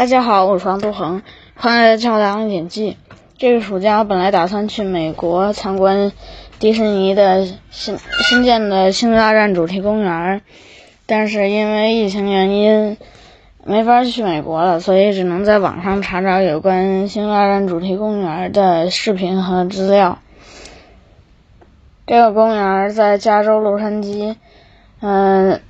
[0.00, 1.20] 大家好，我是王杜恒，
[1.54, 2.92] 欢迎来到《大点记》。
[3.36, 6.10] 这个暑假我本来打算去美国参观
[6.58, 10.40] 迪士尼的新新建的星球大战主题公园，
[11.04, 12.96] 但是因为疫情原因
[13.62, 20.18] 没法去美国了，所以只能在网上查找有关星球大战主题公园的视频和资料。
[22.06, 24.36] 这个公园在加州洛杉矶，
[25.02, 25.60] 嗯。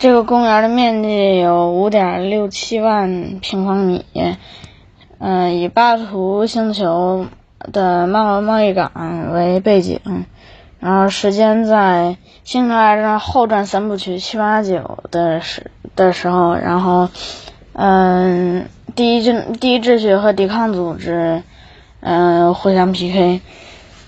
[0.00, 4.06] 这个公园的面积有五点六七万平方米，
[5.18, 7.26] 嗯，以巴图星球
[7.70, 8.90] 的贸贸易港
[9.34, 10.00] 为背景，
[10.78, 17.10] 然后时间在《星球大战后传三部曲》七八九的时的时候，然后，
[17.74, 21.42] 嗯，第一军第一秩序和抵抗组织，
[22.00, 23.42] 嗯，互相 PK。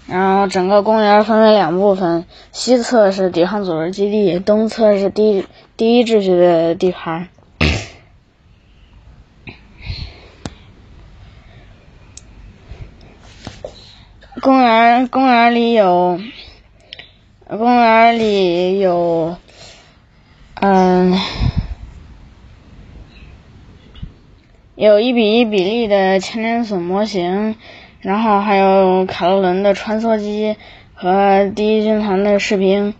[0.08, 7.28] 然后整个公园分为两部分，西侧是抵抗组织基地，东侧是第第一秩序的地盘。
[14.40, 16.20] 公园公园里有，
[17.46, 19.36] 公园里有，
[20.54, 21.18] 嗯，
[24.74, 27.56] 有一比一比例的千年隼模型。
[28.00, 30.56] 然后还有卡洛伦的穿梭机
[30.92, 32.94] 和第一军团的士兵，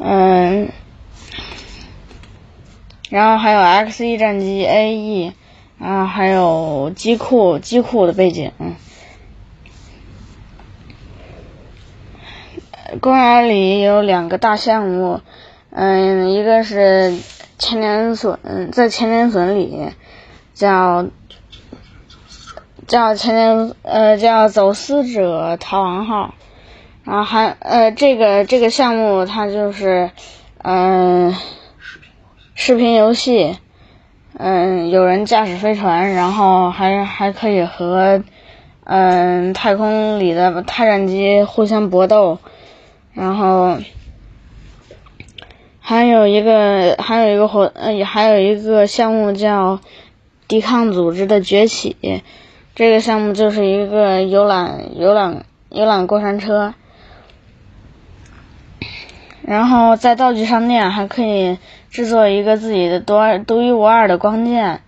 [0.00, 0.68] 嗯，
[3.10, 5.32] 然后还有 X 一战机 A E，
[5.78, 8.52] 然后还有机库机库的背景。
[13.00, 15.20] 公园里有两个大项目，
[15.70, 17.18] 嗯，一个是
[17.58, 19.92] 千年隼，在千年隼里
[20.54, 21.06] 叫。
[22.86, 26.34] 叫千年呃叫走私者逃亡号，
[27.02, 30.12] 然后还呃这个这个项目它就是
[30.62, 31.34] 嗯
[32.58, 33.58] 视频游戏，
[34.38, 38.24] 嗯有人驾驶飞船，然后还还可以和
[38.84, 42.38] 嗯太空里的太战机互相搏斗，
[43.12, 43.76] 然后
[45.80, 49.78] 还有一个还有一个活呃还有一个项目叫
[50.48, 52.22] 抵抗组织的崛起。
[52.74, 56.72] 这个项目就是一个游览游览游览过山车，
[59.46, 61.56] 然后在道具商店还可以
[61.88, 63.14] 制作一个自己的独
[63.46, 64.82] 独一无二的光剑，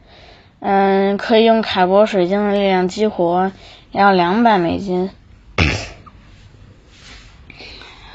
[0.58, 3.52] 嗯，可以用凯博水晶的力量激活，
[3.92, 5.10] 要两百美金。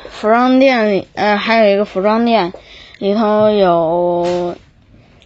[0.10, 2.52] 服装店里，呃，还有一个服装店，
[3.00, 4.56] 里头有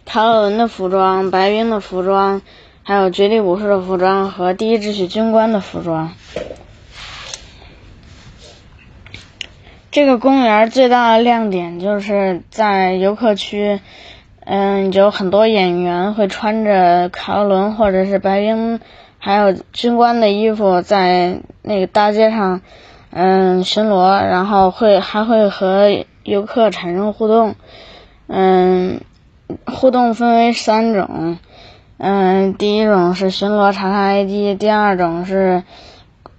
[0.06, 2.42] 卡罗伦的服装、白冰的服装。
[2.84, 6.14] 还有绝地武士的服装和第一秩序军官的服装。
[9.98, 13.80] 这个公园最大的亮点就是在游客区，
[14.46, 18.80] 嗯，有很多演员会穿着卡罗伦或者是白冰，
[19.18, 22.62] 还有军官的衣服，在那个大街上，
[23.10, 25.90] 嗯，巡逻，然后会还会和
[26.24, 27.56] 游客产生互动，
[28.28, 29.02] 嗯，
[29.66, 31.40] 互动分为三种。
[31.98, 35.64] 嗯，第一种是巡逻查看 ID，第二种是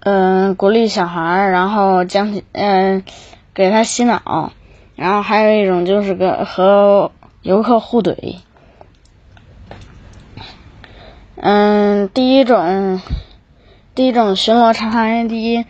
[0.04, 3.02] 嗯鼓励小孩，然后将嗯
[3.58, 4.52] 给他洗脑，
[4.94, 7.10] 然后还有一种就是个和
[7.42, 8.36] 游客互怼。
[11.34, 13.00] 嗯，第一种
[13.96, 15.66] 第一种巡逻查看 ID，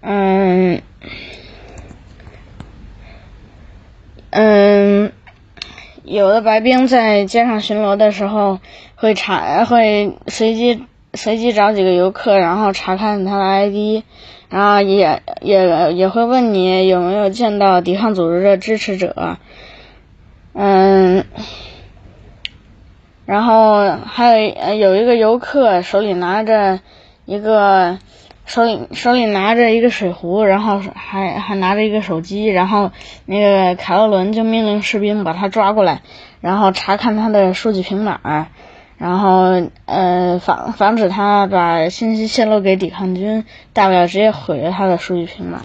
[0.00, 0.80] 嗯
[4.30, 5.12] 嗯。
[6.04, 8.60] 有的白兵在街上巡逻的时候，
[8.96, 14.04] 会查会随机随机找几个游客，然后查看他的 ID，
[14.48, 19.38] 然后也也也会问你有没有见到抵抗组织的支持者，
[20.52, 21.24] 嗯，
[23.26, 26.80] 然后还有有一个游客手里拿着
[27.24, 27.98] 一个。
[28.48, 32.92] 手里手里拿着一个水壶，然后还还拿着一个手机，然后
[33.26, 36.00] 那个凯洛伦就命令士兵把他抓过来，
[36.40, 38.48] 然后查看他的数据平板，
[38.98, 45.62] 然后呃防防止他把信息泄露给抵抗军，大不了直接毁了他的数据平板。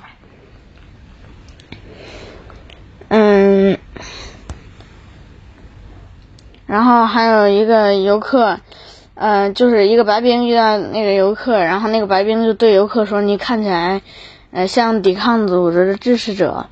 [3.09, 3.77] 嗯，
[6.65, 8.59] 然后还有一个游客。
[9.15, 14.01] 嗯，就是一个白兵遇到那个游客，然后那个白兵就对游客说：“你看起来，
[14.51, 16.65] 呃，像抵抗组织的支持者、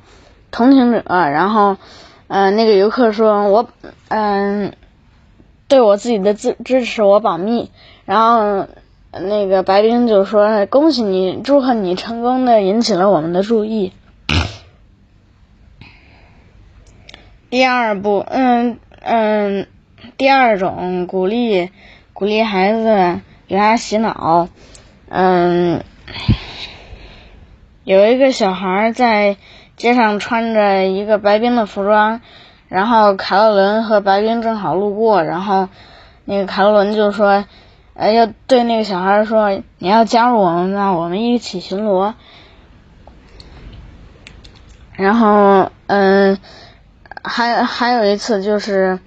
[0.50, 1.76] 同情者。”然后，
[2.26, 3.68] 呃，那个游客说：“我，
[4.08, 4.72] 嗯，
[5.72, 7.70] 对我自己的支支持我保密。”
[8.04, 8.68] 然后，
[9.10, 13.94] 那个白冰就说：“恭喜你，祝贺你成功的引起了我们的注意。”
[17.48, 19.66] 第二步，嗯嗯，
[20.18, 21.70] 第二种鼓励
[22.12, 24.48] 鼓励孩子给他洗脑，
[25.08, 25.82] 嗯，
[27.84, 29.38] 有一个小孩在
[29.76, 32.20] 街上穿着一个白冰的服装，
[32.72, 35.68] 然后卡洛伦和白冰正好路过，然后
[36.24, 37.44] 那个卡洛伦就说，
[37.94, 40.92] 呃，要对那个小孩说，你要加入我们吗？
[40.92, 42.14] 我们一起巡逻。
[44.94, 46.38] 然后，嗯。
[47.24, 48.98] 还还有一次就是，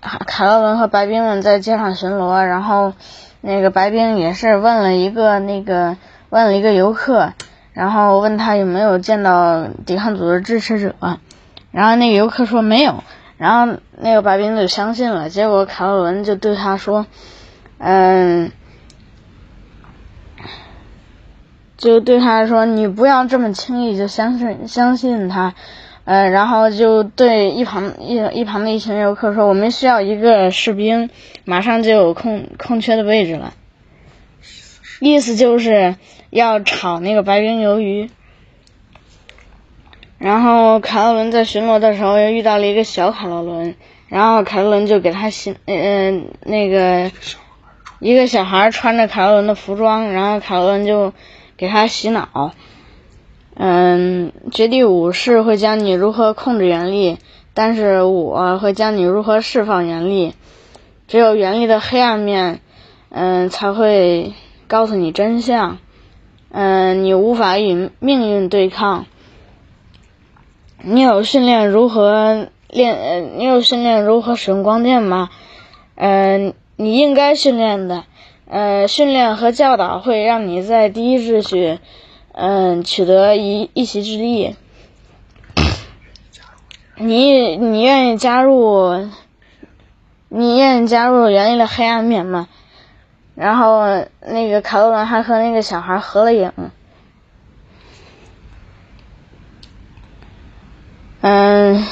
[0.00, 2.92] 卡洛伦和白冰们在街上巡逻，然后
[3.40, 5.96] 那个白冰也是问了一个那个
[6.30, 7.32] 问了一个游客，
[7.72, 10.94] 然后问他有没有见到抵抗组织支持者，
[11.70, 13.02] 然后那个游客说没有，
[13.36, 17.06] 然后那个白冰就相信了，结果凯洛伦就对他说，
[17.78, 18.50] 嗯，
[21.76, 25.54] 就对他说你不要这么轻易就相信相信他。
[26.04, 31.10] 呃，然后就对一旁一一旁的一群游客说：“我们需要一个士兵，
[31.44, 33.52] 马上就有空空缺的位置了。”
[35.00, 35.96] 意思就是
[36.30, 38.08] 要炒那个白冰鱿鱼。
[40.18, 43.76] 然后卡洛伦在巡逻的时候又遇到了一个小卡洛伦，
[44.08, 47.10] 然后卡洛伦就给他洗，嗯那个
[48.00, 51.12] 一个小孩穿着卡洛伦的服装，然后卡洛伦就
[51.56, 52.52] 给他洗脑。
[53.54, 57.18] 嗯，绝地武士会教你如何控制原力，
[57.54, 60.34] 但是我会教你如何释放原力。
[61.08, 62.60] 只有原力的黑暗面，
[63.10, 64.32] 嗯，才会
[64.66, 65.78] 告诉你真相。
[66.50, 69.06] 嗯，你无法与命运对抗。
[70.80, 72.94] 你有训练如何练？
[72.94, 75.30] 呃，你有训练如何使用光剑吗？
[75.96, 78.04] 嗯，你应该训练的。
[78.48, 81.78] 呃，训练和教导会让你在第一秩序。
[82.32, 84.54] 嗯，取得一一席之地。
[86.96, 89.08] 你你愿意加入？
[90.28, 92.48] 你愿意加入原力的黑暗面吗？
[93.34, 93.82] 然后
[94.20, 96.52] 那个卡洛伦还和那个小孩合了影。
[101.20, 101.84] 嗯。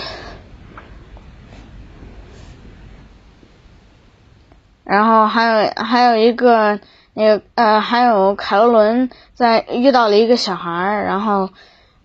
[4.84, 6.78] 然后还有还有一个。
[7.18, 11.48] 那个呃，还有凯罗伦在遇到了一个小孩，然后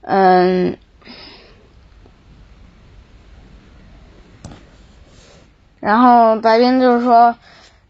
[0.04, 0.78] 嗯，
[5.82, 7.36] 然后白冰就是说，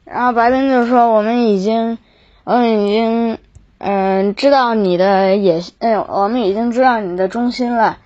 [0.04, 2.00] 然后白冰就是说，我们已经，
[2.44, 3.38] 我们已经
[3.78, 8.00] 嗯知道你的野心，嗯，我们已经知道你的中心了，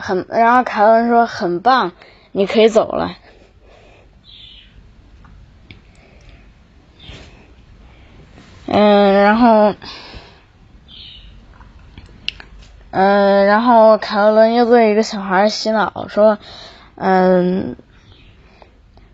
[0.00, 1.92] 很，然后凯文说很棒，
[2.32, 3.16] 你可以走了。
[8.66, 9.74] 嗯，然后，
[12.92, 16.38] 嗯，然后凯文又对一个小孩洗脑说
[16.94, 17.76] ：“嗯，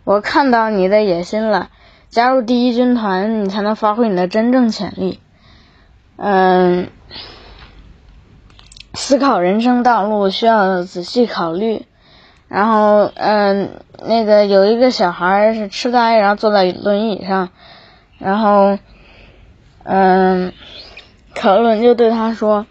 [0.05, 1.71] 我看到你的野心了，
[2.11, 5.21] 加入第一军团，你才能发挥你的真正潜力。
[6.17, 6.91] 嗯，
[8.97, 11.87] 思考人生道路需要仔细考虑。
[12.49, 13.71] 然后，嗯，
[14.05, 17.51] 那个有一个小孩是痴呆，然后坐在轮椅上，
[18.19, 18.79] 然后。”
[19.89, 20.53] 嗯，
[21.33, 22.67] 可伦就对他说：“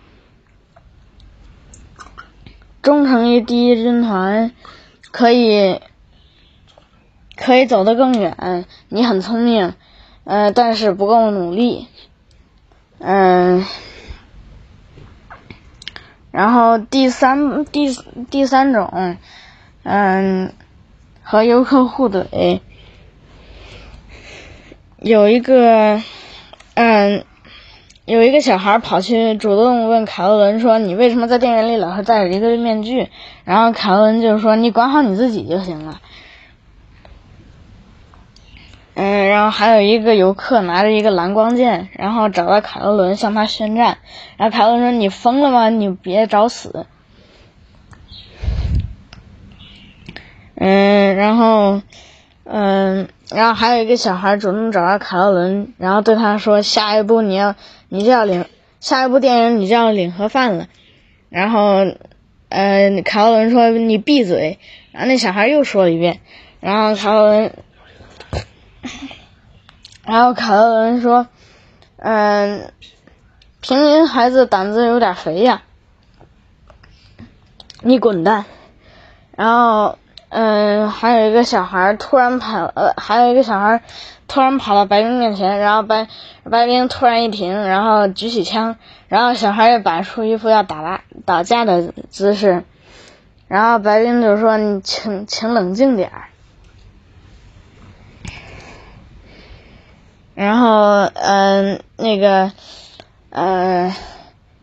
[2.83, 4.51] 忠诚于第一军团，
[5.11, 5.79] 可以
[7.37, 8.65] 可以走得更远。
[8.89, 9.75] 你很聪明，
[10.25, 11.87] 呃，但是不够努力。
[12.99, 13.63] 嗯，
[16.35, 17.95] 然后第三第
[18.29, 19.17] 第三种，
[19.83, 20.51] 嗯，
[21.23, 22.59] 和游客互怼，
[24.99, 26.01] 有一个。”
[26.77, 27.23] 嗯，
[28.03, 33.07] 有一个小孩跑去主动问凯洛伦说：“你为什么在电影里老是戴着一个面具？”
[33.45, 36.01] 然后凯洛伦就说：“你管好你自己就行了。”
[39.23, 43.97] 然后还有一个游客拿着一个蓝光剑，然后找到卡洛伦向他宣战。
[44.37, 45.69] 然后卡洛伦说：“你疯了吗？
[45.69, 46.85] 你别找死！”
[50.55, 51.81] 嗯，然后。
[52.47, 57.55] 嗯，然后还有一个小孩主动找到卡洛伦，然后对他说：“下一步你要，
[57.89, 58.45] 你就要领，
[58.79, 60.67] 下一部电影你就要领盒饭了。”
[61.29, 61.87] 然后，
[62.49, 64.59] 嗯，卡洛伦说：“你闭嘴。”
[64.93, 66.19] 然后那小孩又说了一遍，
[66.59, 67.51] 然后卡洛伦，
[70.05, 71.27] 然后卡洛伦说
[71.97, 72.71] ：“嗯，
[73.61, 75.61] 平民孩子胆子有点肥呀，
[77.81, 78.45] 你滚蛋。”
[79.35, 79.97] 然后。
[80.27, 83.81] 嗯，还有一个小孩突然跑，呃，还有一个小孩
[84.27, 86.09] 突然跑到白冰面前，然后白
[86.43, 88.75] 白冰突然一停，然后举起枪，
[89.07, 92.65] 然后小孩又摆出一副要打打打架的姿势，
[93.47, 96.23] 然后白冰就说：“你请请冷静点儿。”
[100.35, 102.51] 然后，嗯，那个，
[103.29, 103.95] 呃，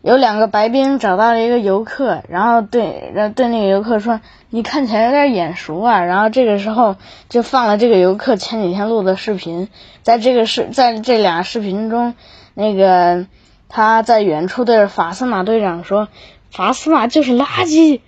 [0.03, 6.95] 有两个白兵找到了一个游客，然后对，然后对那个游客说：“你看起来有点眼熟啊。”然后这个时候
[7.27, 9.67] 就放了这个游客前几天录的视频，
[10.03, 12.13] 在这个视，在这俩视频中，
[12.53, 13.25] 那个
[13.67, 16.07] 他在远处对法斯马队长说
[16.51, 17.99] ：“法斯马就是垃圾。”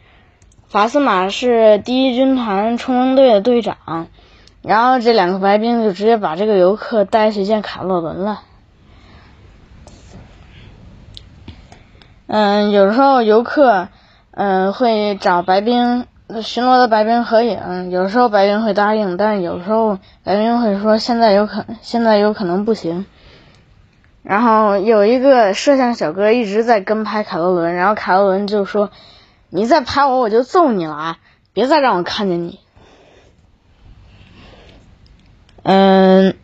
[0.70, 4.08] 法斯马是第一军团冲锋队的队长。
[4.66, 8.42] 然后这两个白兵就直接把这个游客带去见卡洛伦了。
[12.28, 13.90] 嗯，有时候游客
[14.32, 16.08] 嗯会找白兵
[16.42, 23.06] 巡逻的白兵合影，有时候白兵会答应，但有时候白兵会说现在有可现在有可能不行。
[24.24, 28.90] 然后有一个摄像小哥一直在跟拍卡洛伦，然后卡洛伦就说
[29.52, 31.18] ：“你再拍我，我就揍你了啊！
[31.54, 32.60] 别再让我看见你。”
[35.68, 36.36] 嗯，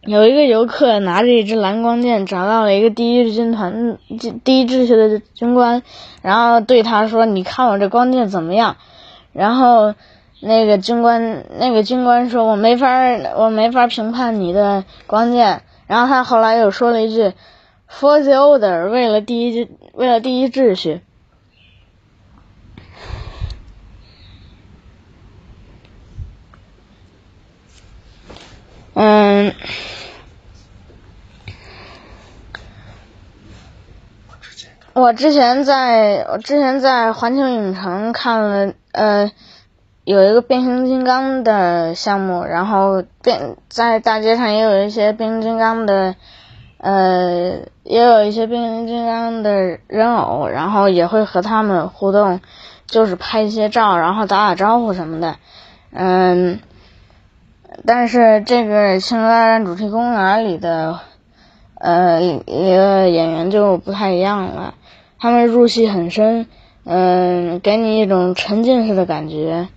[0.00, 3.96] 有一个游客拿着一支蓝光剑找到了一个第一军团
[4.42, 5.84] 第一秩序的军官，
[6.20, 8.76] 然后对他说：“你看我这光剑怎么样？”
[9.32, 9.94] 然后
[10.40, 12.88] 那个军官那个军官说：“我没法
[13.36, 17.34] 我没法评判你的光剑。”然后他后来又说了一句
[17.88, 21.02] ：“For the order，为了第一为了第一秩序。”
[29.00, 29.54] 嗯，
[34.92, 39.30] 我之前在我之前在环球影城看了呃
[40.02, 46.16] 有一个变形金刚的项目，然后变在大街上也有一些变形金刚的
[46.78, 52.40] 呃也有一些变形金刚的人偶，然后也会和他们互动，
[52.88, 55.36] 就是拍一些照，然后打打招呼什么的，
[55.92, 56.58] 嗯。
[57.84, 61.00] 但是这个《星球大战》主题公园里的
[61.74, 64.74] 呃一个演员就不太一样了，
[65.18, 66.46] 他们入戏很深，
[66.84, 69.68] 嗯，给你一种沉浸式的感觉。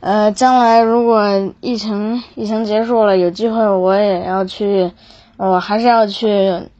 [0.00, 4.90] 呃，将来如果疫情疫情结束了，有机会我也要去，
[5.36, 6.28] 我还是要去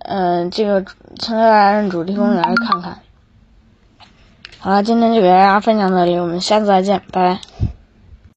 [0.00, 0.82] 呃这个
[1.20, 2.98] 《星球大战》主题公园看看。
[4.64, 7.40] 好了，今天就给大家分享到这里，我们下次再见，拜拜。